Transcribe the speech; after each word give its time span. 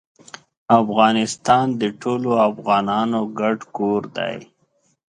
افغانستان 0.81 1.65
د 1.81 1.83
ټولو 2.01 2.29
افغانانو 2.49 3.19
ګډ 3.39 3.57
کور 3.75 4.01
دی. 4.17 4.37